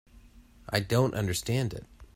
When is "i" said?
0.67-0.79